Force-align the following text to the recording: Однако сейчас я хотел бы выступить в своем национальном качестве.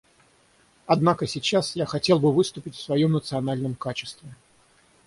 Однако 0.87 1.27
сейчас 1.27 1.75
я 1.75 1.85
хотел 1.85 2.17
бы 2.17 2.33
выступить 2.33 2.73
в 2.73 2.81
своем 2.81 3.11
национальном 3.11 3.75
качестве. 3.75 4.33